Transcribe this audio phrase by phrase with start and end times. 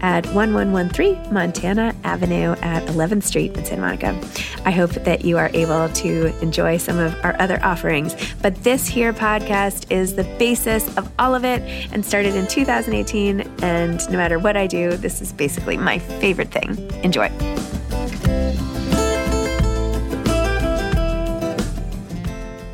[0.00, 4.20] at 1113 Montana Avenue at 11th Street in Santa Monica.
[4.64, 8.14] I hope that you are able to enjoy some of our other offerings.
[8.42, 13.40] But this here podcast is the basis of all of it and started in 2018.
[13.62, 16.76] And no matter what I do, this is basically my favorite thing.
[17.02, 17.30] Enjoy.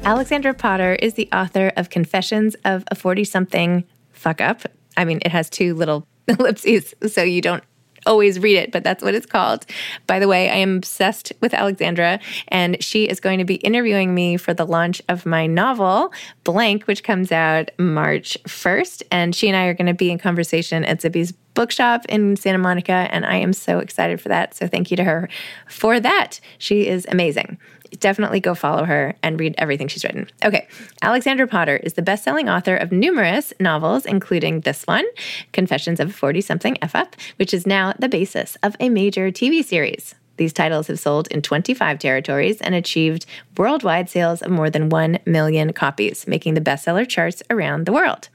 [0.06, 4.62] Alexandra Potter is the author of Confessions of a 40 something fuck up.
[4.98, 7.64] I mean, it has two little ellipses, so you don't
[8.06, 9.64] always read it, but that's what it's called.
[10.06, 14.14] By the way, I am obsessed with Alexandra, and she is going to be interviewing
[14.14, 16.12] me for the launch of my novel,
[16.44, 19.02] Blank, which comes out March 1st.
[19.10, 22.58] And she and I are going to be in conversation at Zibby's bookshop in Santa
[22.58, 24.54] Monica, and I am so excited for that.
[24.54, 25.28] So thank you to her
[25.68, 26.40] for that.
[26.58, 27.58] She is amazing
[28.00, 30.28] definitely go follow her and read everything she's written.
[30.44, 30.68] Okay,
[31.02, 35.04] Alexandra Potter is the best selling author of numerous novels, including this one,
[35.52, 39.30] Confessions of a 40 something F Up, which is now the basis of a major
[39.30, 40.14] TV series.
[40.36, 43.24] These titles have sold in 25 territories and achieved
[43.56, 48.28] worldwide sales of more than 1 million copies, making the bestseller charts around the world.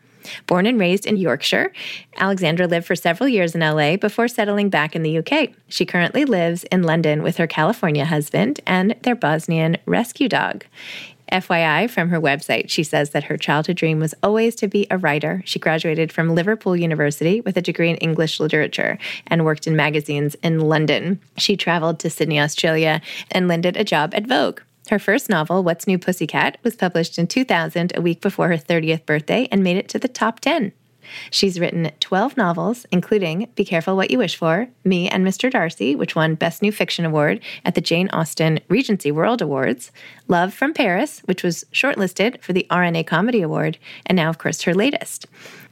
[0.48, 1.72] Born and raised in Yorkshire,
[2.18, 5.50] Alexandra lived for several years in LA before settling back in the UK.
[5.68, 10.66] She currently lives in London with her California husband and their Bosnian rescue dog.
[11.32, 14.98] FYI, from her website, she says that her childhood dream was always to be a
[14.98, 15.42] writer.
[15.46, 18.98] She graduated from Liverpool University with a degree in English literature
[19.28, 21.20] and worked in magazines in London.
[21.38, 23.02] She traveled to Sydney, Australia,
[23.32, 24.62] and landed a job at Vogue.
[24.90, 29.06] Her first novel, What's New Pussycat, was published in 2000, a week before her 30th
[29.06, 30.72] birthday, and made it to the top 10.
[31.30, 35.52] She's written 12 novels, including Be Careful What You Wish For, Me and Mr.
[35.52, 39.92] Darcy, which won Best New Fiction Award at the Jane Austen Regency World Awards,
[40.28, 43.78] Love from Paris, which was shortlisted for the RNA Comedy Award,
[44.08, 45.28] and now, of course, her latest.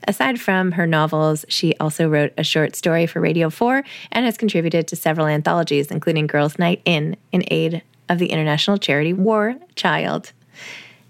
[0.07, 4.37] Aside from her novels, she also wrote a short story for Radio 4 and has
[4.37, 9.55] contributed to several anthologies, including Girls' Night In, in aid of the international charity War
[9.75, 10.33] Child.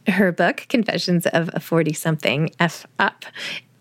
[0.07, 3.25] Her book, Confessions of a 40 something F Up,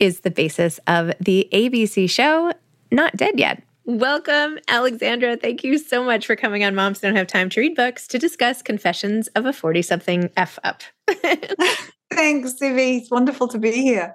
[0.00, 2.52] is the basis of the ABC show
[2.90, 3.62] Not Dead Yet.
[3.84, 5.36] Welcome, Alexandra.
[5.36, 8.18] Thank you so much for coming on Moms Don't Have Time to Read Books to
[8.18, 10.82] discuss Confessions of a 40 something F up.
[12.10, 12.98] Thanks, Zibby.
[12.98, 14.14] It's wonderful to be here.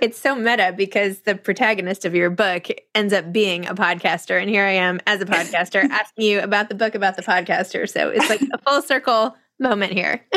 [0.00, 4.40] It's so meta because the protagonist of your book ends up being a podcaster.
[4.40, 7.88] And here I am as a podcaster asking you about the book about the podcaster.
[7.88, 10.24] So it's like a full circle moment here.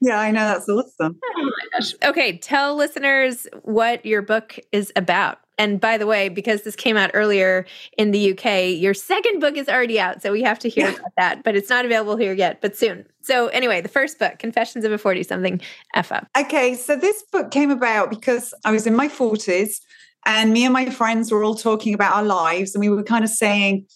[0.00, 0.46] yeah, I know.
[0.46, 1.18] That's awesome.
[1.24, 1.94] Oh my gosh.
[2.04, 5.38] Okay, tell listeners what your book is about.
[5.58, 7.66] And by the way, because this came out earlier
[7.96, 10.20] in the UK, your second book is already out.
[10.20, 13.06] So we have to hear about that, but it's not available here yet, but soon.
[13.22, 15.60] So, anyway, the first book, Confessions of a 40 something
[15.94, 16.28] F up.
[16.38, 16.74] Okay.
[16.74, 19.80] So, this book came about because I was in my 40s
[20.26, 22.74] and me and my friends were all talking about our lives.
[22.74, 23.86] And we were kind of saying,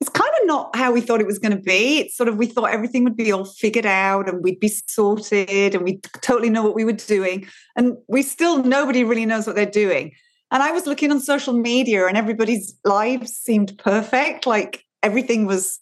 [0.00, 1.98] it's kind of not how we thought it was going to be.
[1.98, 5.74] It's sort of we thought everything would be all figured out and we'd be sorted
[5.74, 7.48] and we'd totally know what we were doing.
[7.74, 10.12] And we still, nobody really knows what they're doing.
[10.50, 14.46] And I was looking on social media and everybody's lives seemed perfect.
[14.46, 15.78] Like everything was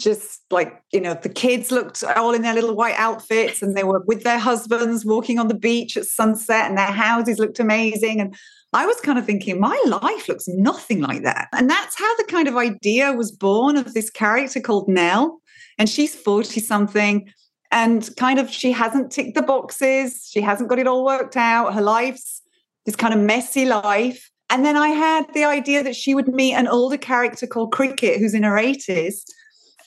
[0.00, 3.84] just like, you know, the kids looked all in their little white outfits and they
[3.84, 8.20] were with their husbands walking on the beach at sunset and their houses looked amazing.
[8.20, 8.36] And
[8.72, 11.48] I was kind of thinking, my life looks nothing like that.
[11.52, 15.40] And that's how the kind of idea was born of this character called Nell.
[15.78, 17.32] And she's 40 something
[17.70, 20.28] and kind of she hasn't ticked the boxes.
[20.30, 21.74] She hasn't got it all worked out.
[21.74, 22.42] Her life's
[22.88, 24.30] this kind of messy life.
[24.48, 28.18] And then I had the idea that she would meet an older character called Cricket,
[28.18, 29.24] who's in her 80s,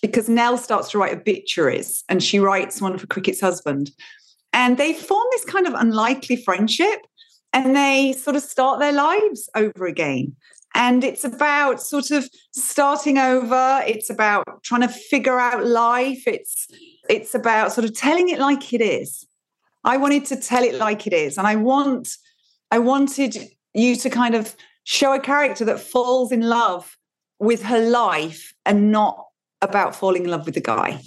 [0.04, 3.90] because Nell starts to write obituaries and she writes one for Cricket's husband.
[4.54, 7.00] And they form this kind of unlikely friendship
[7.54, 10.36] and they sort of start their lives over again.
[10.76, 13.82] And it's about sort of starting over.
[13.88, 16.28] It's about trying to figure out life.
[16.28, 16.68] It's
[17.10, 19.26] it's about sort of telling it like it is.
[19.84, 21.40] I wanted to tell it like it is.
[21.40, 22.08] And I want
[22.72, 23.38] I wanted
[23.74, 26.98] you to kind of show a character that falls in love
[27.40, 29.28] with her life and not
[29.62, 31.02] about falling in love with the guy.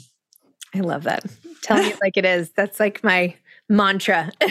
[0.75, 1.25] I love that.
[1.63, 2.51] Tell me like it is.
[2.51, 3.35] That's like my
[3.69, 4.31] mantra.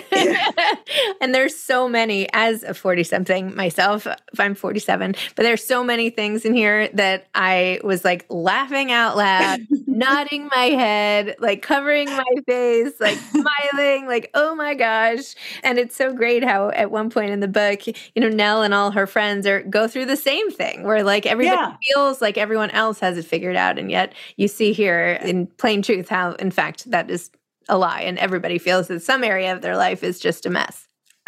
[1.21, 5.83] And there's so many as a 40 something myself, if I'm 47, but there's so
[5.83, 11.61] many things in here that I was like laughing out loud, nodding my head, like
[11.61, 15.33] covering my face, like smiling, like, oh my gosh.
[15.63, 18.73] And it's so great how at one point in the book, you know, Nell and
[18.73, 21.77] all her friends are go through the same thing where like everybody yeah.
[21.93, 23.79] feels like everyone else has it figured out.
[23.79, 27.31] And yet you see here in plain truth how in fact that is
[27.69, 30.87] a lie and everybody feels that some area of their life is just a mess.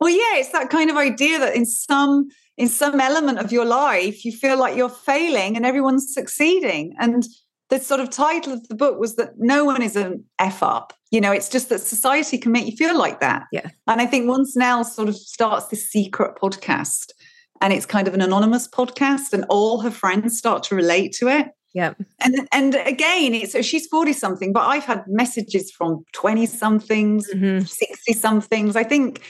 [0.00, 3.64] Well yeah it's that kind of idea that in some in some element of your
[3.64, 6.94] life you feel like you're failing and everyone's succeeding.
[6.98, 7.24] And
[7.70, 10.92] the sort of title of the book was that no one is an f up.
[11.10, 13.44] You know it's just that society can make you feel like that.
[13.52, 13.70] Yeah.
[13.86, 17.12] And i think once nell sort of starts this secret podcast
[17.60, 21.28] and it's kind of an anonymous podcast and all her friends start to relate to
[21.28, 21.94] it yeah.
[22.20, 27.28] And and again, it's so she's 40 something, but I've had messages from 20 somethings,
[27.34, 27.64] mm-hmm.
[27.64, 28.76] 60 somethings.
[28.76, 29.22] I think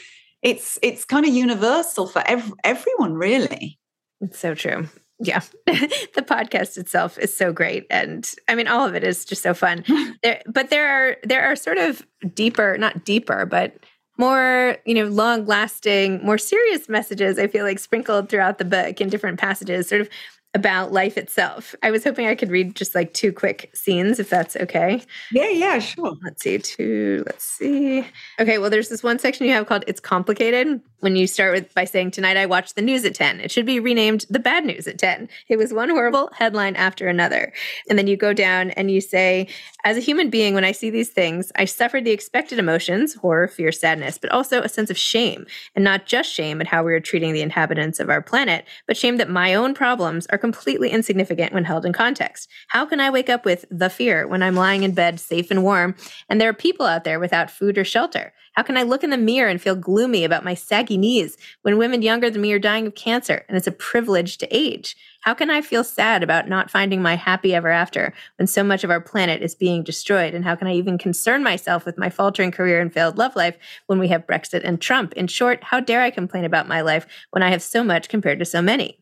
[0.42, 3.78] it's it's kind of universal for ev- everyone really.
[4.20, 4.88] It's so true.
[5.20, 5.40] Yeah.
[5.66, 9.54] the podcast itself is so great and I mean all of it is just so
[9.54, 9.82] fun.
[10.22, 13.74] there, but there are there are sort of deeper, not deeper, but
[14.18, 19.00] more, you know, long lasting, more serious messages I feel like sprinkled throughout the book
[19.00, 20.10] in different passages, sort of
[20.54, 21.74] about life itself.
[21.82, 25.02] I was hoping I could read just like two quick scenes, if that's okay.
[25.32, 26.16] Yeah, yeah, sure.
[26.22, 28.06] Let's see, two, let's see.
[28.38, 30.80] Okay, well, there's this one section you have called It's Complicated.
[31.04, 33.40] When you start with by saying, Tonight I watched the news at 10.
[33.40, 35.28] It should be renamed The Bad News at 10.
[35.50, 37.52] It was one horrible headline after another.
[37.90, 39.48] And then you go down and you say,
[39.84, 43.48] As a human being, when I see these things, I suffered the expected emotions, horror,
[43.48, 45.44] fear, sadness, but also a sense of shame.
[45.74, 48.96] And not just shame at how we are treating the inhabitants of our planet, but
[48.96, 52.48] shame that my own problems are completely insignificant when held in context.
[52.68, 55.62] How can I wake up with the fear when I'm lying in bed safe and
[55.62, 55.96] warm
[56.30, 58.32] and there are people out there without food or shelter?
[58.54, 61.78] How can I look in the mirror and feel gloomy about my saggy knees when
[61.78, 64.96] women younger than me are dying of cancer and it's a privilege to age?
[65.20, 68.84] How can I feel sad about not finding my happy ever after when so much
[68.84, 70.34] of our planet is being destroyed?
[70.34, 73.56] And how can I even concern myself with my faltering career and failed love life
[73.86, 75.14] when we have Brexit and Trump?
[75.14, 78.38] In short, how dare I complain about my life when I have so much compared
[78.40, 78.98] to so many?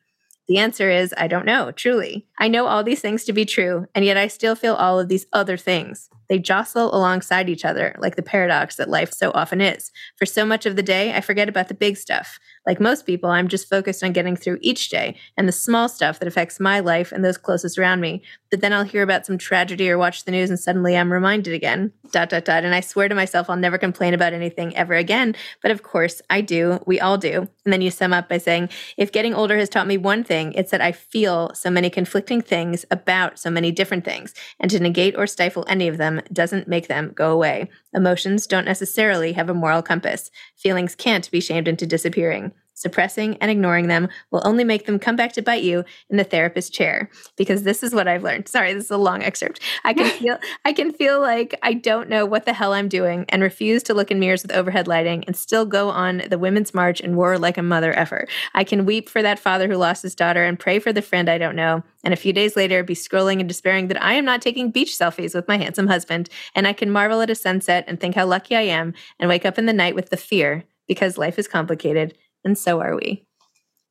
[0.46, 2.26] The answer is I don't know, truly.
[2.38, 5.08] I know all these things to be true, and yet I still feel all of
[5.08, 6.08] these other things.
[6.32, 9.92] They jostle alongside each other, like the paradox that life so often is.
[10.16, 12.38] For so much of the day, I forget about the big stuff.
[12.66, 16.18] Like most people, I'm just focused on getting through each day and the small stuff
[16.20, 18.22] that affects my life and those closest around me.
[18.50, 21.52] But then I'll hear about some tragedy or watch the news and suddenly I'm reminded
[21.52, 21.92] again.
[22.12, 22.64] Dot, dot, dot.
[22.64, 25.34] And I swear to myself, I'll never complain about anything ever again.
[25.60, 26.78] But of course, I do.
[26.86, 27.48] We all do.
[27.64, 30.52] And then you sum up by saying, if getting older has taught me one thing,
[30.52, 34.34] it's that I feel so many conflicting things about so many different things.
[34.60, 37.70] And to negate or stifle any of them doesn't make them go away.
[37.94, 40.30] Emotions don't necessarily have a moral compass.
[40.56, 42.52] Feelings can't be shamed into disappearing.
[42.74, 46.24] Suppressing and ignoring them will only make them come back to bite you in the
[46.24, 47.10] therapist chair.
[47.36, 48.48] Because this is what I've learned.
[48.48, 49.60] Sorry, this is a long excerpt.
[49.84, 53.26] I can feel I can feel like I don't know what the hell I'm doing
[53.28, 56.72] and refuse to look in mirrors with overhead lighting and still go on the women's
[56.72, 58.26] march and roar like a mother effer.
[58.54, 61.28] I can weep for that father who lost his daughter and pray for the friend
[61.28, 61.82] I don't know.
[62.04, 64.96] And a few days later be scrolling and despairing that I am not taking beach
[64.96, 66.30] selfies with my handsome husband.
[66.54, 69.44] And I can marvel at a sunset and think how lucky I am and wake
[69.44, 73.26] up in the night with the fear because life is complicated and so are we.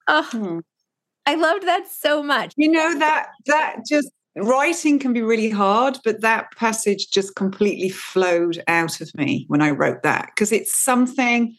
[0.07, 0.59] Oh, hmm.
[1.25, 2.53] I loved that so much.
[2.57, 7.89] You know that that just writing can be really hard, but that passage just completely
[7.89, 11.55] flowed out of me when I wrote that because it's something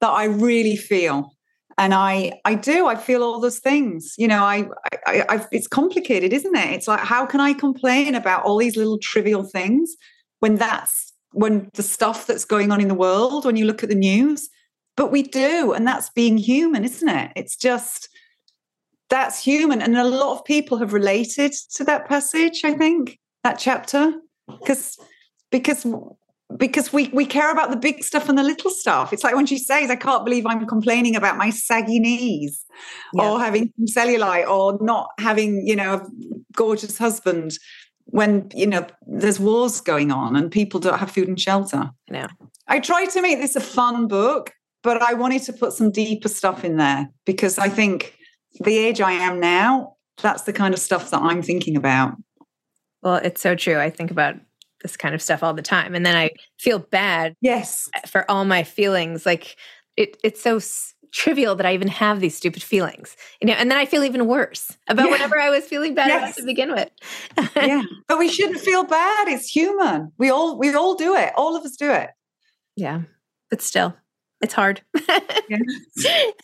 [0.00, 1.32] that I really feel.
[1.78, 2.88] And I, I do.
[2.88, 4.14] I feel all those things.
[4.18, 4.68] You know, I,
[5.06, 6.70] I, I, it's complicated, isn't it?
[6.70, 9.94] It's like, how can I complain about all these little trivial things
[10.40, 13.88] when that's when the stuff that's going on in the world, when you look at
[13.90, 14.48] the news,
[14.98, 15.72] but we do.
[15.72, 17.30] And that's being human, isn't it?
[17.36, 18.08] It's just,
[19.08, 19.80] that's human.
[19.80, 24.12] And a lot of people have related to that passage, I think, that chapter.
[24.48, 24.98] Because,
[25.52, 25.86] because,
[26.56, 29.12] because we, we care about the big stuff and the little stuff.
[29.12, 32.64] It's like when she says, I can't believe I'm complaining about my saggy knees
[33.14, 33.22] yeah.
[33.22, 36.06] or having cellulite or not having, you know, a
[36.56, 37.52] gorgeous husband
[38.10, 41.90] when you know there's wars going on and people don't have food and shelter.
[42.08, 42.26] No.
[42.66, 46.28] I try to make this a fun book but I wanted to put some deeper
[46.28, 48.16] stuff in there because I think
[48.60, 52.14] the age I am now, that's the kind of stuff that I'm thinking about.
[53.02, 53.78] Well, it's so true.
[53.78, 54.36] I think about
[54.82, 58.44] this kind of stuff all the time and then I feel bad yes for all
[58.44, 59.56] my feelings like
[59.96, 63.16] it it's so s- trivial that I even have these stupid feelings.
[63.40, 65.10] You know, and then I feel even worse about yeah.
[65.10, 66.36] whatever I was feeling bad yes.
[66.36, 66.90] to begin with.
[67.56, 67.82] yeah.
[68.08, 69.28] But we shouldn't feel bad.
[69.28, 70.12] It's human.
[70.18, 71.32] We all we all do it.
[71.36, 72.10] All of us do it.
[72.76, 73.02] Yeah.
[73.50, 73.94] But still,
[74.40, 74.80] it's hard.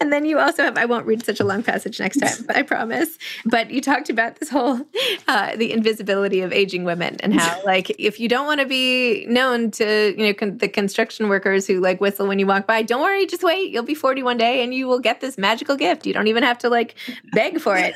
[0.01, 2.57] and then you also have, I won't read such a long passage next time, but
[2.57, 3.17] I promise.
[3.45, 4.81] But you talked about this whole,
[5.29, 9.27] uh, the invisibility of aging women and how, like, if you don't want to be
[9.27, 12.83] known to, you know, con- the construction workers who like whistle when you walk by,
[12.83, 13.71] don't worry, just wait.
[13.71, 16.05] You'll be 40 one day and you will get this magical gift.
[16.05, 16.97] You don't even have to like
[17.33, 17.95] beg for it.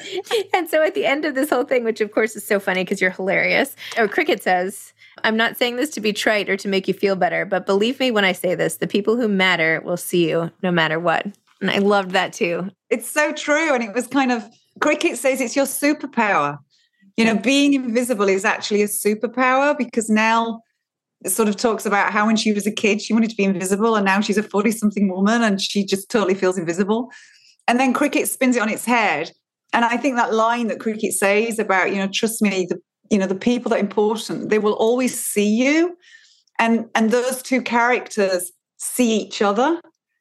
[0.54, 2.84] and so at the end of this whole thing, which of course is so funny
[2.84, 4.92] because you're hilarious, or Cricket says,
[5.24, 8.00] I'm not saying this to be trite or to make you feel better, but believe
[8.00, 11.26] me when I say this the people who matter will see you no matter what.
[11.60, 12.70] And I loved that too.
[12.90, 13.74] It's so true.
[13.74, 14.44] And it was kind of,
[14.80, 16.58] Cricket says it's your superpower.
[17.16, 20.60] You know, being invisible is actually a superpower because now
[21.26, 23.96] sort of talks about how when she was a kid, she wanted to be invisible.
[23.96, 27.10] And now she's a 40 something woman and she just totally feels invisible.
[27.66, 29.32] And then Cricket spins it on its head.
[29.72, 32.78] And I think that line that Cricket says about, you know, trust me, the
[33.10, 35.96] you know the people that are important they will always see you.
[36.58, 39.80] And and those two characters see each other.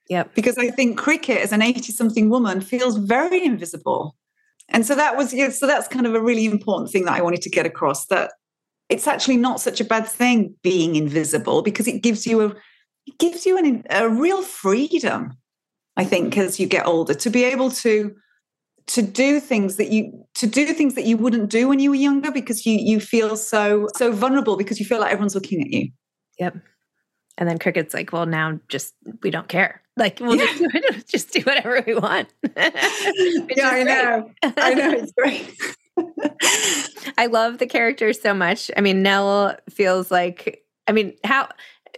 [0.09, 4.15] Yeah because i think cricket as an 80 something woman feels very invisible.
[4.69, 7.21] And so that was yeah, so that's kind of a really important thing that i
[7.21, 8.31] wanted to get across that
[8.89, 12.55] it's actually not such a bad thing being invisible because it gives you a
[13.05, 15.37] it gives you an, a real freedom
[15.95, 18.15] i think as you get older to be able to
[18.87, 21.95] to do things that you to do things that you wouldn't do when you were
[21.95, 25.67] younger because you you feel so so vulnerable because you feel like everyone's looking at
[25.67, 25.89] you.
[26.39, 26.57] Yep.
[27.39, 29.81] And then cricket's like, well, now just we don't care.
[29.95, 30.45] Like we'll yeah.
[30.45, 32.33] just, just, do whatever we want.
[32.55, 34.31] yeah, I know.
[34.43, 35.55] I know it's great.
[37.17, 38.71] I love the characters so much.
[38.77, 41.49] I mean, Nell feels like I mean, how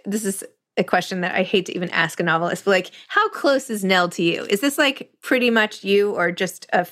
[0.06, 0.44] this is
[0.80, 3.84] a question that I hate to even ask a novelist, but like, how close is
[3.84, 4.46] Nell to you?
[4.50, 6.88] Is this like pretty much you, or just a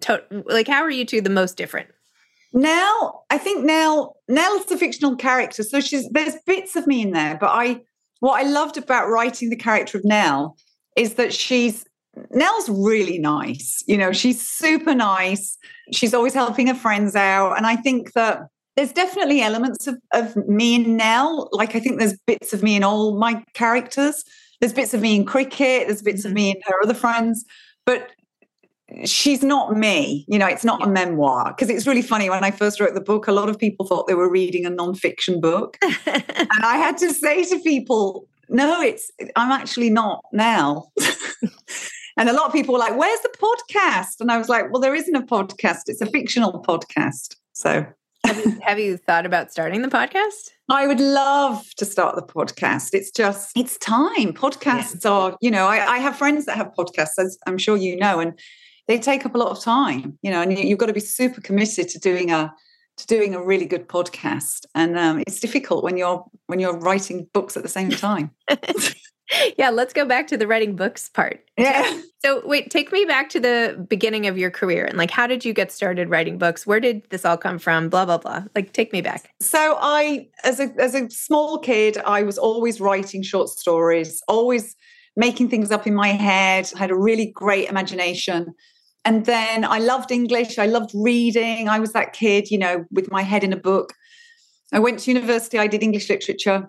[0.00, 1.88] to- like how are you two the most different?
[2.52, 7.12] Nell, I think Nell Nell's the fictional character, so she's there's bits of me in
[7.12, 7.82] there, but I
[8.18, 10.56] what I loved about writing the character of Nell
[10.96, 11.84] is that she's
[12.32, 13.84] Nell's really nice.
[13.86, 15.56] You know, she's super nice.
[15.92, 18.40] She's always helping her friends out, and I think that
[18.80, 21.50] there's definitely elements of, of me and Nell.
[21.52, 24.24] Like I think there's bits of me in all my characters.
[24.58, 25.86] There's bits of me in cricket.
[25.86, 26.36] There's bits of mm-hmm.
[26.36, 27.44] me in her other friends.
[27.84, 28.08] But
[29.04, 30.24] she's not me.
[30.28, 32.30] You know, it's not a memoir because it's really funny.
[32.30, 34.70] When I first wrote the book, a lot of people thought they were reading a
[34.70, 35.76] nonfiction book.
[35.82, 40.86] and I had to say to people, no, it's, I'm actually not now.
[42.16, 44.20] and a lot of people were like, where's the podcast?
[44.20, 47.36] And I was like, well, there isn't a podcast, it's a fictional podcast.
[47.52, 47.84] So
[48.24, 50.50] have you, have you thought about starting the podcast?
[50.68, 52.90] I would love to start the podcast.
[52.92, 54.32] It's just, it's time.
[54.32, 55.10] Podcasts yeah.
[55.10, 58.20] are, you know, I, I, have friends that have podcasts, as I'm sure you know,
[58.20, 58.38] and
[58.86, 61.40] they take up a lot of time, you know, and you've got to be super
[61.40, 62.52] committed to doing a
[62.96, 64.66] to doing a really good podcast.
[64.74, 68.30] And um, it's difficult when you're when you're writing books at the same time.
[69.58, 71.44] yeah, let's go back to the writing books part.
[71.56, 72.00] Yeah.
[72.24, 75.44] So wait, take me back to the beginning of your career and like how did
[75.44, 76.66] you get started writing books?
[76.66, 77.88] Where did this all come from?
[77.88, 78.44] Blah blah blah.
[78.54, 79.30] Like take me back.
[79.40, 84.76] So I as a as a small kid, I was always writing short stories, always
[85.16, 86.70] making things up in my head.
[86.74, 88.54] I had a really great imagination.
[89.04, 90.58] And then I loved English.
[90.58, 91.68] I loved reading.
[91.68, 93.94] I was that kid, you know, with my head in a book.
[94.72, 95.58] I went to university.
[95.58, 96.68] I did English literature.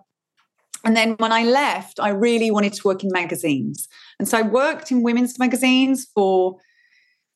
[0.84, 3.88] And then when I left, I really wanted to work in magazines.
[4.20, 6.58] And so I worked in women's magazines for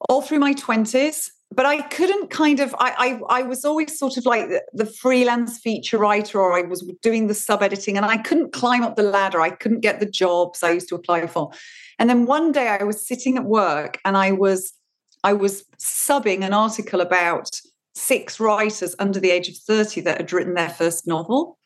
[0.10, 1.30] all through my 20s.
[1.54, 4.86] But I couldn't kind of, I, I, I was always sort of like the, the
[4.86, 8.96] freelance feature writer, or I was doing the sub editing, and I couldn't climb up
[8.96, 9.40] the ladder.
[9.40, 11.52] I couldn't get the jobs I used to apply for.
[12.00, 14.74] And then one day I was sitting at work and I was
[15.24, 17.50] I was subbing an article about
[17.96, 21.58] six writers under the age of 30 that had written their first novel.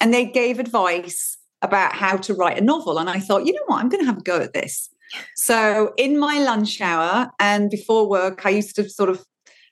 [0.00, 2.98] And they gave advice about how to write a novel.
[2.98, 4.88] And I thought, you know what, I'm going to have a go at this.
[5.36, 9.24] So in my lunch hour and before work, I used to sort of,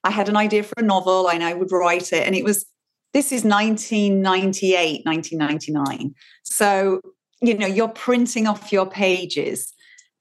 [0.05, 2.27] I had an idea for a novel and I would write it.
[2.27, 2.67] And it was,
[3.15, 6.15] this is 1998, 1999.
[6.43, 7.01] So,
[7.41, 9.73] you know, you're printing off your pages.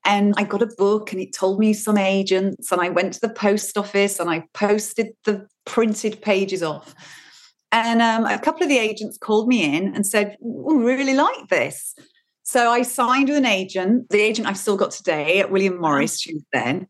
[0.05, 2.71] And I got a book and it told me some agents.
[2.71, 6.95] And I went to the post office and I posted the printed pages off.
[7.71, 11.49] And um, a couple of the agents called me in and said, We really like
[11.49, 11.95] this.
[12.43, 16.21] So I signed with an agent, the agent I've still got today at William Morris,
[16.21, 16.87] she was then.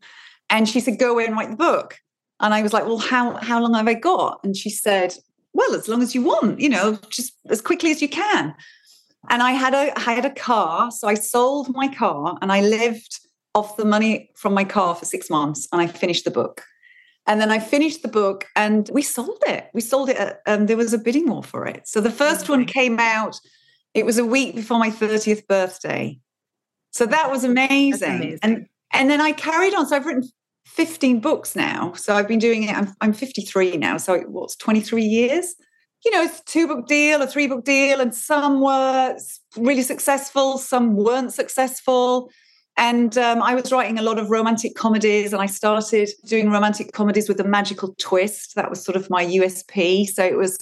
[0.50, 1.98] And she said, Go away and write the book.
[2.40, 4.40] And I was like, Well, how, how long have I got?
[4.44, 5.14] And she said,
[5.52, 8.54] Well, as long as you want, you know, just as quickly as you can.
[9.30, 12.60] And I had a I had a car, so I sold my car and I
[12.60, 13.18] lived
[13.54, 16.64] off the money from my car for six months, and I finished the book.
[17.28, 19.68] And then I finished the book, and we sold it.
[19.72, 21.86] We sold it, and um, there was a bidding war for it.
[21.86, 23.38] So the first one came out.
[23.94, 26.18] It was a week before my thirtieth birthday,
[26.90, 28.16] so that was amazing.
[28.16, 28.38] amazing.
[28.42, 29.86] And and then I carried on.
[29.86, 30.24] So I've written
[30.66, 31.92] 15 books now.
[31.92, 32.76] So I've been doing it.
[32.76, 33.96] I'm, I'm 53 now.
[33.96, 35.54] So what's 23 years?
[36.04, 39.16] you know, it's two book deal, a three book deal, and some were
[39.56, 42.30] really successful, some weren't successful.
[42.78, 46.92] And um, I was writing a lot of romantic comedies, and I started doing romantic
[46.92, 48.54] comedies with a magical twist.
[48.54, 50.06] That was sort of my USP.
[50.06, 50.56] So it was,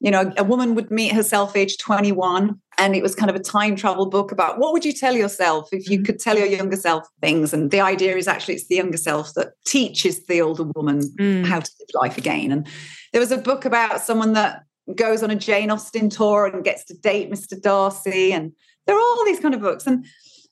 [0.00, 3.40] you know, a woman would meet herself age 21, and it was kind of a
[3.40, 6.76] time travel book about what would you tell yourself if you could tell your younger
[6.76, 7.54] self things.
[7.54, 11.46] And the idea is actually it's the younger self that teaches the older woman mm.
[11.46, 12.50] how to live life again.
[12.50, 12.66] And
[13.12, 14.64] there was a book about someone that
[14.96, 17.60] goes on a Jane Austen tour and gets to date Mr.
[17.62, 18.32] Darcy.
[18.32, 18.50] And
[18.88, 19.86] there are all these kind of books.
[19.86, 20.04] And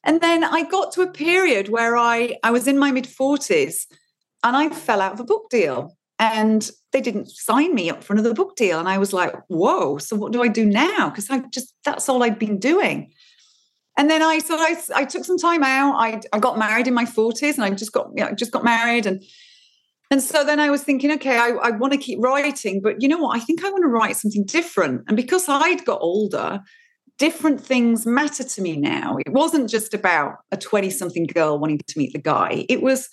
[0.04, 3.86] and then I got to a period where I, I was in my mid 40s
[4.42, 5.96] and I fell out of a book deal.
[6.18, 8.78] And they didn't sign me up for another book deal.
[8.78, 11.10] And I was like, whoa, so what do I do now?
[11.10, 13.12] Because I just, that's all I'd been doing.
[13.96, 15.96] And then I so I, I took some time out.
[15.96, 18.62] I, I got married in my 40s and I just got, you know, just got
[18.64, 19.22] married and
[20.12, 23.08] and so then I was thinking, okay, I, I want to keep writing, but you
[23.08, 23.34] know what?
[23.34, 25.04] I think I want to write something different.
[25.08, 26.60] And because I'd got older,
[27.22, 29.16] different things matter to me now.
[29.24, 32.66] It wasn't just about a 20 something girl wanting to meet the guy.
[32.68, 33.08] It was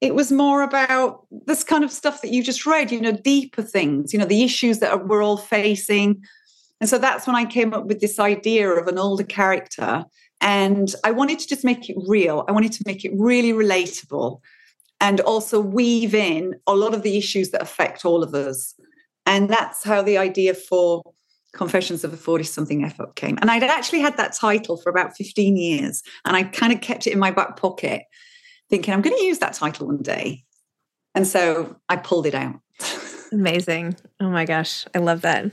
[0.00, 3.62] it was more about this kind of stuff that you just read, you know, deeper
[3.62, 6.24] things, you know, the issues that we're all facing.
[6.80, 10.06] And so that's when I came up with this idea of an older character.
[10.40, 12.44] And I wanted to just make it real.
[12.48, 14.40] I wanted to make it really relatable
[15.00, 18.74] and also weave in a lot of the issues that affect all of us.
[19.24, 21.04] And that's how the idea for
[21.52, 23.38] Confessions of a 40 something F up came.
[23.40, 26.02] And I'd actually had that title for about 15 years.
[26.24, 28.04] And I kind of kept it in my back pocket,
[28.70, 30.44] thinking, I'm going to use that title one day.
[31.14, 32.60] And so I pulled it out.
[33.32, 33.96] Amazing.
[34.20, 34.86] Oh my gosh.
[34.94, 35.52] I love that.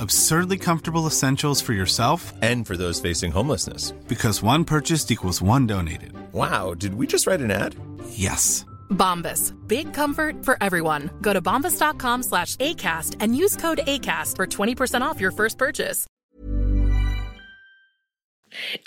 [0.00, 3.92] Absurdly comfortable essentials for yourself and for those facing homelessness.
[4.08, 6.12] Because one purchased equals one donated.
[6.32, 7.74] Wow, did we just write an ad?
[8.10, 8.66] Yes.
[8.90, 9.52] Bombas.
[9.66, 11.10] Big comfort for everyone.
[11.20, 16.06] Go to bombas.com slash ACAST and use code ACAST for 20% off your first purchase.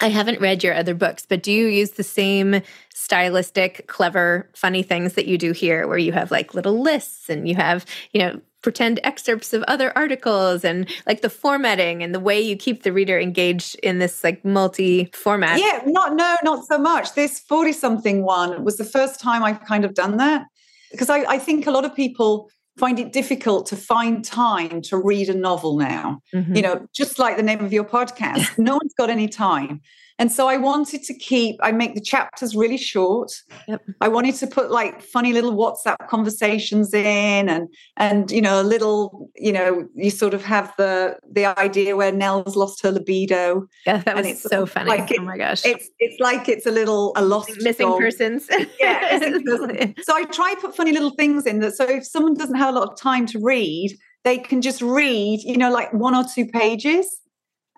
[0.02, 2.62] I haven't read your other books, but do you use the same
[2.94, 7.48] stylistic, clever, funny things that you do here, where you have like little lists and
[7.48, 12.20] you have, you know, pretend excerpts of other articles and like the formatting and the
[12.20, 15.60] way you keep the reader engaged in this like multi format.
[15.60, 17.14] Yeah, not no, not so much.
[17.14, 20.46] This 40 something one was the first time I've kind of done that
[20.92, 24.98] because I, I think a lot of people find it difficult to find time to
[24.98, 26.22] read a novel now.
[26.34, 26.56] Mm-hmm.
[26.56, 29.82] You know, just like the name of your podcast, no one's got any time.
[30.20, 33.32] And so I wanted to keep, I make the chapters really short.
[33.70, 33.82] Yep.
[34.02, 38.64] I wanted to put like funny little WhatsApp conversations in and and you know, a
[38.64, 43.68] little, you know, you sort of have the the idea where Nell's lost her libido.
[43.86, 44.90] Yeah, that was it's so funny.
[44.90, 45.66] Like it, oh my gosh.
[45.66, 48.00] It's it's like it's a little a lost missing dog.
[48.00, 48.50] persons.
[48.80, 49.18] yeah.
[49.20, 52.76] Missing so I try put funny little things in that so if someone doesn't have
[52.76, 56.26] a lot of time to read, they can just read, you know, like one or
[56.26, 57.22] two pages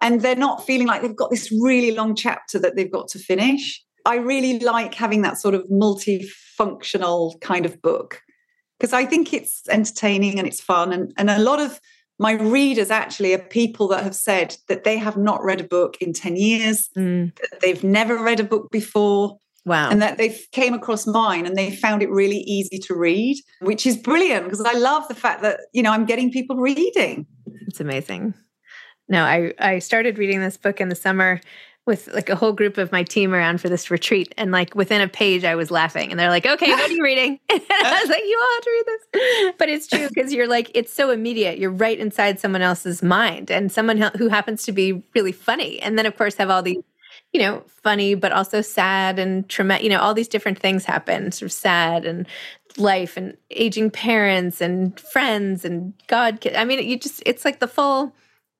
[0.01, 3.19] and they're not feeling like they've got this really long chapter that they've got to
[3.19, 3.83] finish.
[4.05, 8.21] I really like having that sort of multifunctional kind of book
[8.79, 10.91] because I think it's entertaining and it's fun.
[10.91, 11.79] And, and a lot of
[12.17, 15.97] my readers actually are people that have said that they have not read a book
[16.01, 17.35] in 10 years, mm.
[17.35, 19.37] that they've never read a book before.
[19.65, 19.91] Wow.
[19.91, 23.85] And that they came across mine and they found it really easy to read, which
[23.85, 27.27] is brilliant because I love the fact that, you know, I'm getting people reading.
[27.67, 28.33] It's amazing.
[29.11, 31.41] No, I I started reading this book in the summer
[31.85, 35.01] with like a whole group of my team around for this retreat and like within
[35.01, 37.39] a page i was laughing and they're like okay what are you reading?
[37.49, 39.53] And i was like you all have to read this.
[39.57, 41.59] But it's true because you're like it's so immediate.
[41.59, 45.97] You're right inside someone else's mind and someone who happens to be really funny and
[45.97, 46.83] then of course have all these
[47.33, 51.31] you know funny but also sad and traumatic you know all these different things happen
[51.31, 52.27] sort of sad and
[52.77, 57.67] life and aging parents and friends and god i mean you just it's like the
[57.67, 58.13] full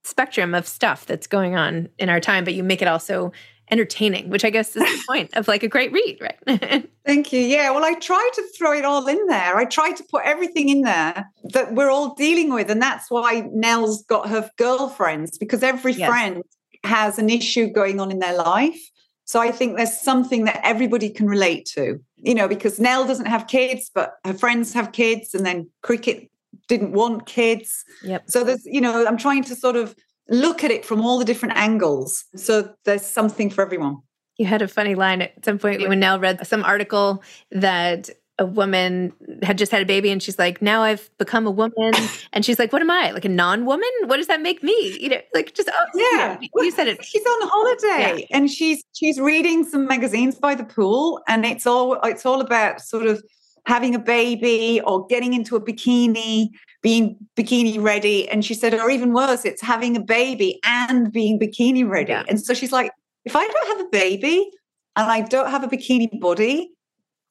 [0.03, 3.31] spectrum of stuff that's going on in our time, but you make it also
[3.69, 6.89] entertaining, which I guess is the point of like a great read, right?
[7.05, 7.39] Thank you.
[7.39, 7.71] Yeah.
[7.71, 9.55] Well, I try to throw it all in there.
[9.55, 12.69] I try to put everything in there that we're all dealing with.
[12.69, 16.09] And that's why Nell's got her girlfriends, because every yes.
[16.09, 16.43] friend
[16.83, 18.79] has an issue going on in their life.
[19.25, 23.27] So I think there's something that everybody can relate to, you know, because Nell doesn't
[23.27, 26.30] have kids, but her friends have kids, and then cricket
[26.67, 27.83] didn't want kids.
[28.03, 28.23] Yep.
[28.27, 29.95] So there's, you know, I'm trying to sort of
[30.29, 32.25] look at it from all the different angles.
[32.35, 33.97] So there's something for everyone.
[34.37, 38.09] You had a funny line at some point when Nell read some article that
[38.39, 41.91] a woman had just had a baby and she's like, now I've become a woman.
[42.33, 43.11] and she's like, what am I?
[43.11, 43.89] Like a non-woman?
[44.05, 44.97] What does that make me?
[44.99, 47.03] You know, like just, oh, yeah, you, know, you said it.
[47.05, 48.37] She's on holiday yeah.
[48.37, 52.81] and she's, she's reading some magazines by the pool and it's all, it's all about
[52.81, 53.23] sort of
[53.65, 56.49] having a baby or getting into a bikini,
[56.81, 58.27] being bikini ready.
[58.29, 62.11] And she said, or even worse, it's having a baby and being bikini ready.
[62.11, 62.23] Yeah.
[62.27, 62.91] And so she's like,
[63.25, 64.49] if I don't have a baby
[64.95, 66.71] and I don't have a bikini body,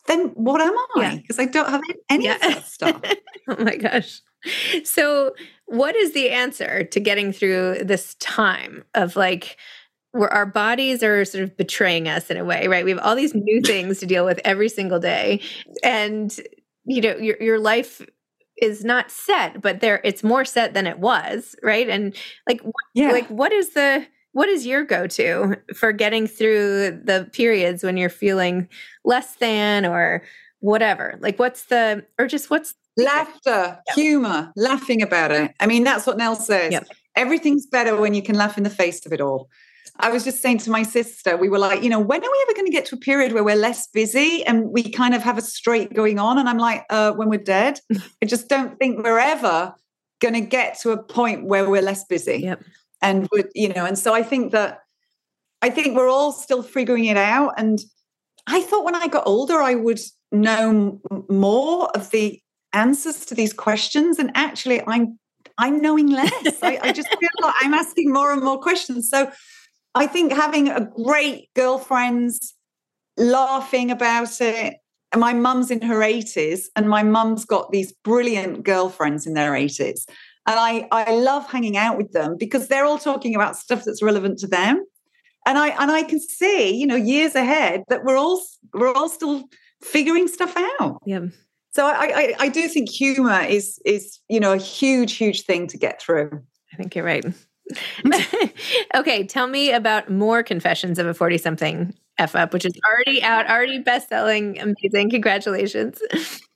[0.07, 1.17] then what am I?
[1.17, 1.43] Because yeah.
[1.43, 2.35] I don't have any yeah.
[2.37, 3.01] of that stuff.
[3.49, 4.21] oh my gosh.
[4.85, 5.35] So,
[5.67, 9.59] what is the answer to getting through this time of like,
[10.13, 12.85] where our bodies are sort of betraying us in a way, right?
[12.85, 15.41] We have all these new things to deal with every single day.
[15.85, 16.37] And,
[16.85, 18.05] you know, your, your life
[18.61, 21.89] is not set, but there it's more set than it was, right?
[21.89, 22.15] And
[22.49, 22.61] like
[22.95, 23.11] Yeah.
[23.13, 28.09] like what is the what is your go-to for getting through the periods when you're
[28.09, 28.69] feeling
[29.05, 30.23] less than or
[30.61, 31.19] whatever?
[31.21, 35.55] Like what's the or just what's Laughter, humor, laughing about it.
[35.61, 36.73] I mean, that's what Nell says.
[36.73, 36.89] Yep.
[37.17, 39.49] Everything's better when you can laugh in the face of it all.
[40.03, 42.45] I was just saying to my sister, we were like, you know, when are we
[42.47, 45.23] ever going to get to a period where we're less busy and we kind of
[45.23, 46.39] have a straight going on?
[46.39, 47.81] And I'm like, uh, when we're dead.
[48.23, 49.75] I just don't think we're ever
[50.21, 52.39] going to get to a point where we're less busy.
[52.39, 52.65] Yep.
[53.03, 54.81] And would you know, and so I think that
[55.63, 57.55] I think we're all still figuring it out.
[57.57, 57.79] And
[58.47, 60.01] I thought when I got older, I would
[60.33, 62.41] know more of the
[62.73, 64.19] answers to these questions.
[64.19, 65.19] And actually, I'm
[65.59, 66.63] I'm knowing less.
[66.63, 69.09] I, I just feel like I'm asking more and more questions.
[69.09, 69.31] So
[69.95, 72.55] I think having a great girlfriends,
[73.17, 74.77] laughing about it.
[75.13, 79.53] And my mum's in her 80s, and my mum's got these brilliant girlfriends in their
[79.53, 80.09] 80s.
[80.47, 84.03] And I, I love hanging out with them because they're all talking about stuff that's
[84.03, 84.85] relevant to them.
[85.47, 88.41] And I and I can see, you know, years ahead that we're all
[88.73, 89.45] we're all still
[89.83, 91.01] figuring stuff out.
[91.07, 91.27] yeah.
[91.73, 95.67] So I, I, I do think humor is is you know a huge huge thing
[95.69, 96.31] to get through.
[96.73, 97.25] I think you're right.
[98.97, 103.23] okay, tell me about more confessions of a 40 something F up, which is already
[103.23, 104.59] out, already best selling.
[104.61, 105.11] Amazing.
[105.11, 106.01] Congratulations.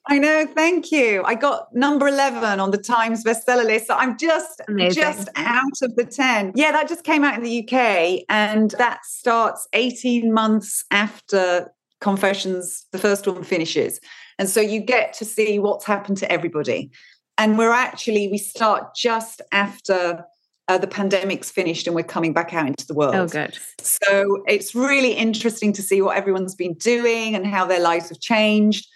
[0.06, 1.22] I know, thank you.
[1.24, 3.86] I got number 11 on the Times bestseller list.
[3.86, 5.02] So I'm just Amazing.
[5.02, 6.52] just out of the 10.
[6.54, 12.84] Yeah, that just came out in the UK and that starts 18 months after Confessions,
[12.92, 13.98] the first one finishes.
[14.38, 16.90] And so you get to see what's happened to everybody.
[17.38, 20.22] And we're actually, we start just after
[20.68, 23.14] uh, the pandemic's finished and we're coming back out into the world.
[23.14, 23.58] Oh, good.
[23.80, 28.20] So it's really interesting to see what everyone's been doing and how their lives have
[28.20, 28.88] changed.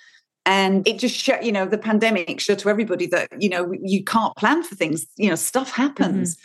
[0.46, 4.02] And it just showed, you know, the pandemic showed to everybody that, you know, you
[4.02, 6.38] can't plan for things, you know, stuff happens.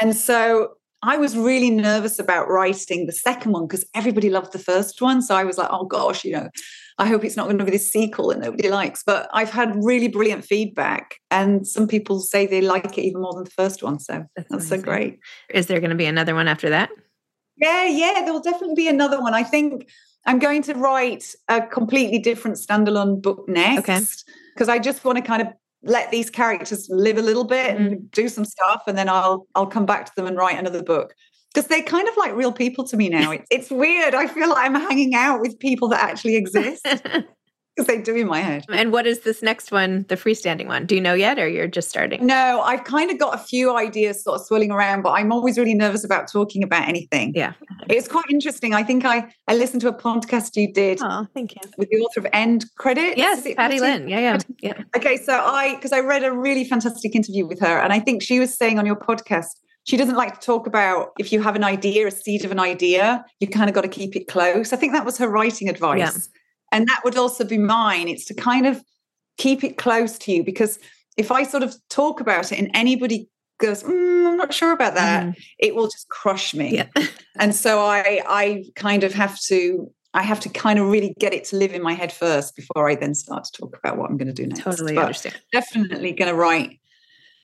[0.00, 4.58] And so I was really nervous about writing the second one because everybody loved the
[4.60, 5.20] first one.
[5.20, 6.48] So I was like, oh gosh, you know,
[6.98, 9.02] I hope it's not going to be this sequel that nobody likes.
[9.04, 11.16] But I've had really brilliant feedback.
[11.30, 13.98] And some people say they like it even more than the first one.
[13.98, 15.18] So that's, so great.
[15.50, 16.90] Is there going to be another one after that?
[17.56, 19.34] Yeah, yeah, there will definitely be another one.
[19.34, 19.88] I think
[20.26, 23.88] I'm going to write a completely different standalone book next.
[23.88, 24.00] Okay.
[24.54, 25.48] Because I just want to kind of
[25.82, 28.06] let these characters live a little bit and mm-hmm.
[28.12, 31.14] do some stuff, and then I'll I'll come back to them and write another book.
[31.54, 33.30] Because they're kind of like real people to me now.
[33.30, 34.12] It's, it's weird.
[34.14, 36.82] I feel like I'm hanging out with people that actually exist
[37.76, 38.64] because they do in my head.
[38.72, 40.84] and what is this next one, the freestanding one?
[40.86, 42.26] Do you know yet, or you're just starting?
[42.26, 45.56] No, I've kind of got a few ideas sort of swirling around, but I'm always
[45.56, 47.32] really nervous about talking about anything.
[47.36, 47.52] Yeah.
[47.88, 48.74] It's quite interesting.
[48.74, 51.60] I think I I listened to a podcast you did Oh, thank you.
[51.78, 53.16] with the author of End Credits.
[53.16, 54.08] Yes, Patty Lynn.
[54.08, 54.82] Yeah, yeah, yeah.
[54.96, 58.22] Okay, so I because I read a really fantastic interview with her, and I think
[58.22, 59.50] she was saying on your podcast
[59.84, 62.58] she doesn't like to talk about if you have an idea, a seed of an
[62.60, 64.72] idea, you kind of got to keep it close.
[64.72, 66.10] I think that was her writing advice, Yeah.
[66.72, 68.08] and that would also be mine.
[68.08, 68.82] It's to kind of
[69.38, 70.78] keep it close to you because
[71.16, 73.28] if I sort of talk about it and anybody
[73.60, 76.74] goes, "Mm, I'm not sure about that, it will just crush me.
[76.76, 76.86] Yeah.
[77.38, 81.34] and so I I kind of have to I have to kind of really get
[81.34, 84.08] it to live in my head first before I then start to talk about what
[84.10, 84.60] I'm going to do next.
[84.62, 85.34] Totally But understand.
[85.52, 86.78] Definitely going to write.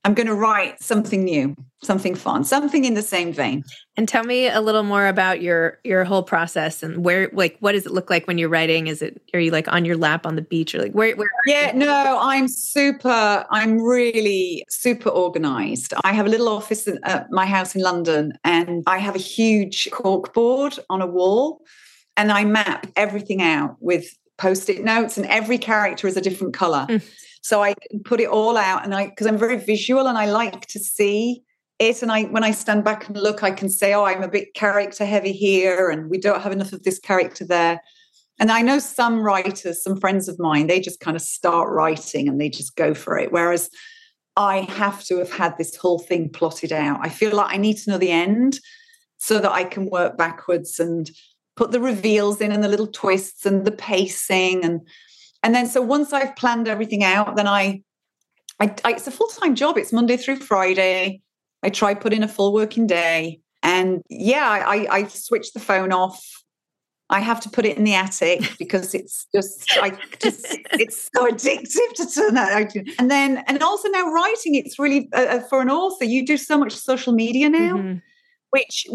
[0.03, 3.63] I'm going to write something new, something fun, something in the same vein.
[3.95, 7.73] And tell me a little more about your your whole process and where, like, what
[7.73, 8.87] does it look like when you're writing?
[8.87, 11.15] Is it are you like on your lap on the beach or like where?
[11.15, 15.93] where Yeah, no, I'm super, I'm really super organized.
[16.03, 19.87] I have a little office at my house in London and I have a huge
[19.91, 21.61] cork board on a wall
[22.17, 26.55] and I map everything out with post it notes and every character is a different
[26.55, 26.87] color.
[26.89, 27.03] Mm.
[27.41, 30.25] So I can put it all out and I, because I'm very visual and I
[30.25, 31.43] like to see
[31.79, 32.01] it.
[32.01, 34.53] And I, when I stand back and look, I can say, oh, I'm a bit
[34.53, 37.81] character heavy here and we don't have enough of this character there.
[38.39, 42.27] And I know some writers, some friends of mine, they just kind of start writing
[42.27, 43.31] and they just go for it.
[43.31, 43.69] Whereas
[44.35, 46.99] I have to have had this whole thing plotted out.
[47.01, 48.59] I feel like I need to know the end
[49.17, 51.09] so that I can work backwards and
[51.55, 54.81] put the reveals in and the little twists and the pacing and
[55.43, 57.81] and then so once I've planned everything out, then I,
[58.59, 59.77] I, I it's a full time job.
[59.77, 61.21] It's Monday through Friday.
[61.63, 65.91] I try put in a full working day, and yeah, I, I switch the phone
[65.91, 66.23] off.
[67.09, 71.27] I have to put it in the attic because it's just I just it's so
[71.31, 72.73] addictive to turn that.
[72.99, 76.05] And then and also now writing, it's really uh, for an author.
[76.05, 77.97] You do so much social media now Mm-hmm.
[78.51, 78.85] which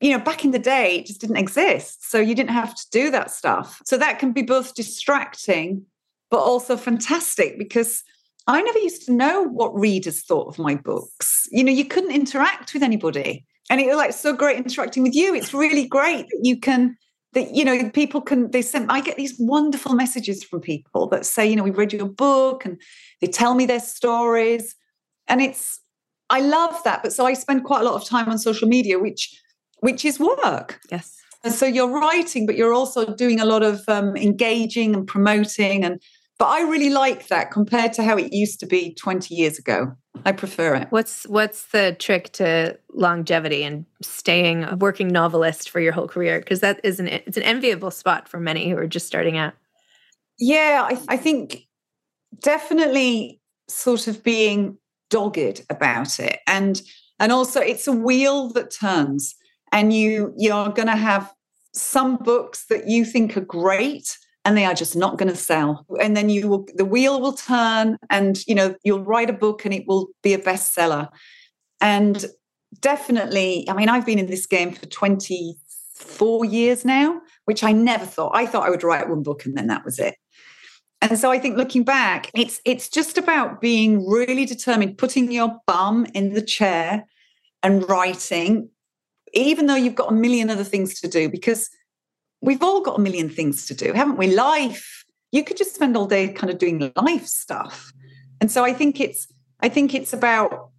[0.00, 2.82] you know back in the day it just didn't exist so you didn't have to
[2.90, 5.86] do that stuff so that can be both distracting
[6.30, 8.02] but also fantastic because
[8.46, 11.48] I never used to know what readers thought of my books.
[11.50, 13.46] You know, you couldn't interact with anybody.
[13.70, 15.34] And it was like so great interacting with you.
[15.34, 16.96] It's really great that you can
[17.34, 21.26] that you know people can they send i get these wonderful messages from people that
[21.26, 22.80] say you know we've read your book and
[23.20, 24.74] they tell me their stories
[25.28, 25.80] and it's
[26.30, 28.98] i love that but so i spend quite a lot of time on social media
[28.98, 29.36] which
[29.80, 33.82] which is work yes and so you're writing but you're also doing a lot of
[33.88, 36.00] um, engaging and promoting and
[36.38, 39.94] but I really like that compared to how it used to be 20 years ago.
[40.24, 40.88] I prefer it.
[40.90, 46.38] What's what's the trick to longevity and staying a working novelist for your whole career?
[46.38, 49.54] Because that is an it's an enviable spot for many who are just starting out.
[50.38, 51.66] Yeah, I, I think
[52.40, 54.78] definitely sort of being
[55.10, 56.80] dogged about it, and
[57.20, 59.34] and also it's a wheel that turns,
[59.72, 61.32] and you you're going to have
[61.72, 65.86] some books that you think are great and they are just not going to sell.
[66.00, 69.64] And then you will the wheel will turn and you know you'll write a book
[69.64, 71.08] and it will be a bestseller.
[71.80, 72.24] And
[72.80, 78.04] definitely i mean i've been in this game for 24 years now which i never
[78.04, 78.32] thought.
[78.34, 80.16] I thought i would write one book and then that was it.
[81.00, 85.58] And so i think looking back it's it's just about being really determined putting your
[85.66, 87.04] bum in the chair
[87.62, 88.70] and writing
[89.32, 91.68] even though you've got a million other things to do because
[92.44, 94.34] we've all got a million things to do, haven't we?
[94.34, 95.04] Life.
[95.32, 97.92] You could just spend all day kind of doing life stuff.
[98.40, 99.26] And so I think it's
[99.60, 100.70] I think it's about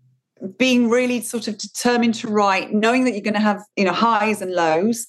[0.58, 3.93] being really sort of determined to write, knowing that you're going to have, you know,
[3.93, 5.08] highs and lows,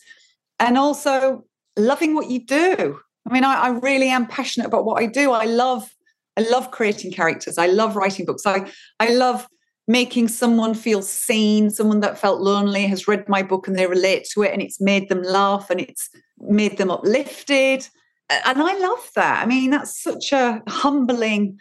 [0.59, 1.45] and also
[1.77, 2.99] loving what you do.
[3.29, 5.33] I mean, I, I really am passionate about what I do.
[5.33, 5.92] I love
[6.38, 7.59] I love creating characters.
[7.59, 8.47] I love writing books.
[8.47, 9.47] I I love
[9.88, 14.27] making someone feel seen, someone that felt lonely has read my book and they relate
[14.33, 17.88] to it and it's made them laugh and it's made them uplifted.
[18.29, 19.42] And I love that.
[19.42, 21.59] I mean, that's such a humbling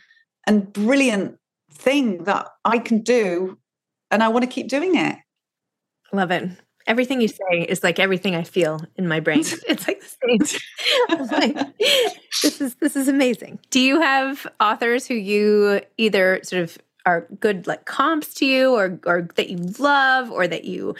[0.48, 1.38] and brilliant
[1.72, 3.58] thing that I can do.
[4.12, 5.18] And I want to keep doing it.
[6.14, 6.50] Love it.
[6.88, 9.40] Everything you say is like everything I feel in my brain.
[9.68, 11.30] It's like the same.
[11.32, 11.78] like,
[12.44, 13.60] this is this is amazing.
[13.72, 18.74] Do you have authors who you either sort of are good like comps to you
[18.74, 20.96] or or that you love or that you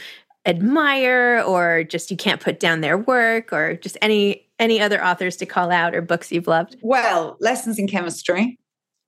[0.46, 5.36] admire or just you can't put down their work or just any any other authors
[5.38, 6.78] to call out or books you've loved?
[6.82, 8.58] Well, Lessons in Chemistry.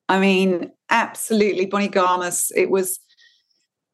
[0.10, 2.52] I mean, absolutely Bonnie Garmus.
[2.56, 3.00] It was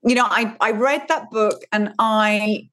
[0.04, 2.70] you know, I I read that book and I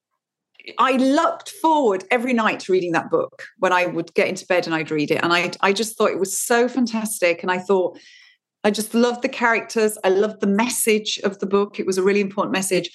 [0.78, 4.66] I looked forward every night to reading that book when I would get into bed
[4.66, 5.22] and I'd read it.
[5.22, 7.42] And I I just thought it was so fantastic.
[7.42, 7.98] And I thought
[8.62, 9.96] I just loved the characters.
[10.04, 11.80] I loved the message of the book.
[11.80, 12.90] It was a really important message.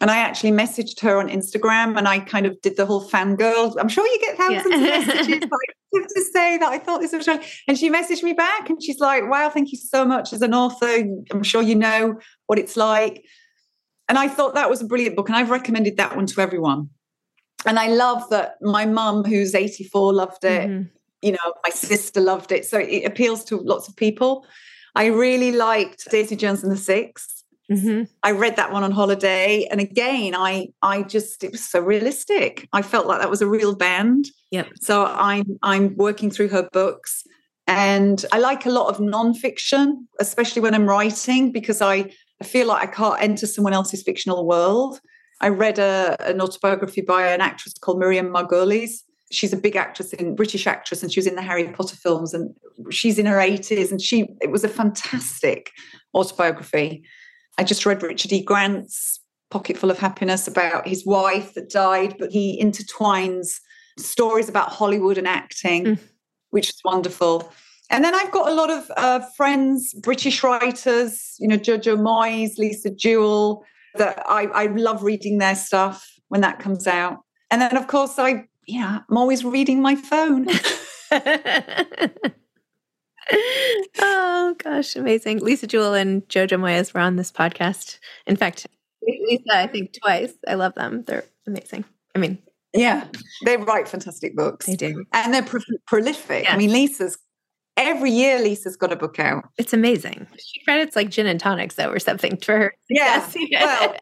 [0.00, 3.74] And I actually messaged her on Instagram and I kind of did the whole fangirl.
[3.78, 4.98] I'm sure you get thousands yeah.
[4.98, 5.50] of messages.
[5.96, 8.98] To say that I thought this was really, and she messaged me back and she's
[8.98, 11.04] like, wow, thank you so much as an author.
[11.30, 13.24] I'm sure you know what it's like.
[14.06, 15.30] And I thought that was a brilliant book.
[15.30, 16.90] And I've recommended that one to everyone.
[17.64, 20.68] And I love that my mum, who's 84, loved it.
[20.68, 20.88] Mm-hmm.
[21.22, 22.66] You know, my sister loved it.
[22.66, 24.46] So it appeals to lots of people.
[24.94, 27.35] I really liked Daisy Jones and the 6
[27.70, 28.04] mm-hmm.
[28.22, 32.68] I read that one on holiday, and again, I I just it was so realistic.
[32.72, 34.26] I felt like that was a real band.
[34.50, 34.68] Yep.
[34.80, 37.24] So I'm I'm working through her books,
[37.66, 42.66] and I like a lot of nonfiction, especially when I'm writing, because I I feel
[42.66, 45.00] like I can't enter someone else's fictional world.
[45.40, 50.12] I read a, an autobiography by an actress called Miriam Margolyes, she's a big actress
[50.12, 52.54] in British actress and she was in the Harry Potter films and
[52.90, 55.72] she's in her 80s and she it was a fantastic
[56.14, 57.04] autobiography.
[57.58, 58.42] I just read Richard E.
[58.42, 63.60] Grant's Pocket Full of Happiness about his wife that died, but he intertwines
[63.98, 65.98] stories about Hollywood and acting, mm.
[66.50, 67.50] which is wonderful.
[67.88, 72.58] And then I've got a lot of uh, friends, British writers, you know, Jojo Moyes,
[72.58, 73.64] Lisa Jewell,
[73.94, 77.20] that I, I love reading their stuff when that comes out.
[77.50, 80.48] And then, of course, I yeah, I'm always reading my phone.
[83.98, 85.38] oh gosh, amazing.
[85.38, 87.98] Lisa Jewell and Jojo Moyes were on this podcast.
[88.26, 88.66] In fact,
[89.02, 90.32] Lisa, I think twice.
[90.46, 91.04] I love them.
[91.06, 91.84] They're amazing.
[92.14, 92.38] I mean,
[92.72, 93.06] yeah,
[93.44, 94.66] they write fantastic books.
[94.66, 95.04] They do.
[95.12, 96.44] And they're pro- prolific.
[96.44, 96.54] Yeah.
[96.54, 97.18] I mean, Lisa's
[97.76, 99.44] every year Lisa's got a book out.
[99.58, 100.26] It's amazing.
[100.38, 102.74] She credits like gin and tonics though or something for her.
[102.88, 103.28] Yeah.
[103.60, 103.96] well,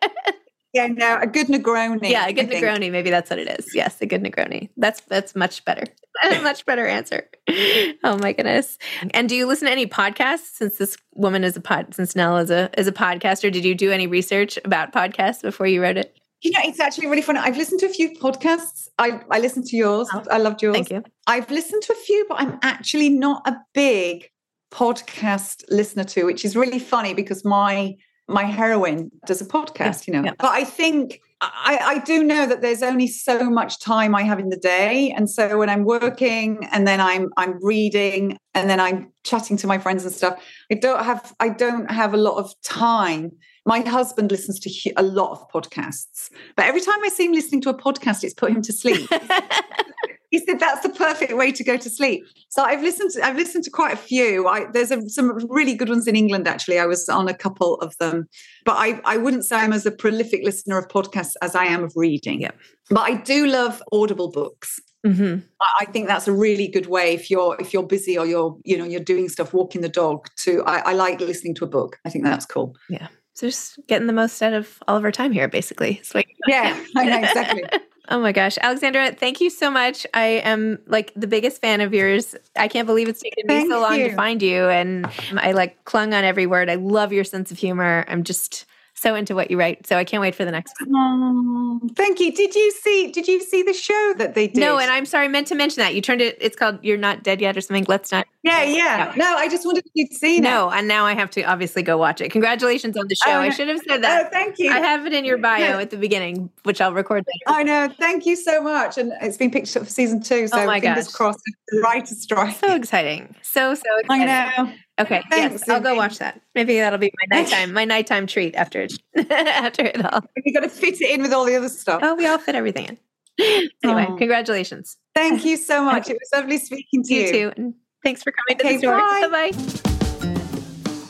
[0.74, 2.10] Yeah, no, a good Negroni.
[2.10, 2.90] Yeah, a good Negroni.
[2.90, 3.72] Maybe that's what it is.
[3.76, 4.70] Yes, a good Negroni.
[4.76, 5.84] That's that's much better.
[6.42, 7.28] much better answer.
[8.02, 8.76] Oh my goodness.
[9.12, 12.36] And do you listen to any podcasts since this woman is a pod since Nell
[12.36, 13.50] is a is a podcaster?
[13.50, 16.18] Did you do any research about podcasts before you wrote it?
[16.42, 17.38] You know, it's actually really fun.
[17.38, 18.88] I've listened to a few podcasts.
[18.98, 20.08] I, I listened to yours.
[20.12, 20.74] Oh, I loved yours.
[20.74, 21.02] Thank you.
[21.26, 24.28] I've listened to a few, but I'm actually not a big
[24.70, 27.96] podcast listener to, which is really funny because my
[28.28, 30.22] my heroine does a podcast, you know.
[30.22, 34.38] But I think I, I, do know that there's only so much time I have
[34.38, 38.80] in the day, and so when I'm working and then I'm I'm reading and then
[38.80, 42.38] I'm chatting to my friends and stuff, I don't have I don't have a lot
[42.38, 43.32] of time.
[43.66, 47.62] My husband listens to a lot of podcasts, but every time I see him listening
[47.62, 49.08] to a podcast, it's put him to sleep.
[50.30, 52.24] he said that's the perfect way to go to sleep.
[52.50, 54.46] So I've listened to I've listened to quite a few.
[54.48, 56.78] I, there's a, some really good ones in England actually.
[56.78, 58.28] I was on a couple of them,
[58.64, 61.84] but I I wouldn't say I'm as a prolific listener of podcasts as I am
[61.84, 62.42] of reading.
[62.42, 62.50] Yeah.
[62.90, 64.80] But I do love Audible books.
[65.04, 65.40] Mm-hmm.
[65.80, 68.78] I think that's a really good way if you're if you're busy or you're you
[68.78, 70.28] know you're doing stuff walking the dog.
[70.38, 71.98] To I, I like listening to a book.
[72.04, 72.74] I think that's cool.
[72.88, 73.08] Yeah.
[73.34, 76.00] So just getting the most out of all of our time here, basically.
[76.46, 77.64] yeah, I know exactly.
[78.10, 80.06] Oh my gosh, Alexandra, thank you so much.
[80.12, 82.34] I am like the biggest fan of yours.
[82.54, 84.10] I can't believe it's taken me so long you.
[84.10, 84.68] to find you.
[84.68, 85.06] And
[85.38, 86.68] I like clung on every word.
[86.68, 88.04] I love your sense of humor.
[88.06, 88.66] I'm just
[89.04, 89.86] so into what you write.
[89.86, 91.80] So I can't wait for the next one.
[91.84, 92.32] Oh, thank you.
[92.32, 94.56] Did you see did you see the show that they did?
[94.56, 95.94] No, and I'm sorry, I meant to mention that.
[95.94, 97.84] You turned it, it's called You're Not Dead Yet or something.
[97.86, 98.26] Let's not.
[98.42, 99.12] Yeah, yeah.
[99.16, 101.96] No, I just wondered if you'd seen No, and now I have to obviously go
[101.98, 102.30] watch it.
[102.30, 103.30] Congratulations on the show.
[103.30, 104.26] Oh, I should have said oh, that.
[104.26, 104.70] Oh, thank you.
[104.70, 107.58] I have it in your bio at the beginning, which I'll record later.
[107.58, 107.92] I know.
[107.98, 108.98] Thank you so much.
[108.98, 110.48] And it's been picked up for season two.
[110.48, 111.14] So Oh my fingers gosh.
[111.14, 111.40] crossed.
[111.68, 112.56] The writer's strike.
[112.56, 113.34] So exciting.
[113.42, 114.28] So, so exciting.
[114.28, 114.72] I know.
[115.00, 116.40] Okay, Thanks, yes, I'll go watch that.
[116.54, 118.92] Maybe that'll be my nighttime, my nighttime treat after it,
[119.30, 120.20] after it all.
[120.44, 122.00] You've got to fit it in with all the other stuff.
[122.04, 122.98] Oh, we all fit everything in.
[123.82, 124.16] Anyway, Oh.
[124.16, 124.96] congratulations.
[125.14, 126.08] Thank you so much.
[126.08, 127.20] It was lovely speaking to you.
[127.22, 127.52] You too.
[127.56, 127.74] And
[128.04, 128.98] thanks for coming to the store.
[128.98, 129.20] bye.
[129.22, 130.30] Bye bye.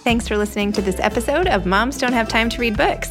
[0.05, 3.11] Thanks for listening to this episode of Moms Don't Have Time to Read Books.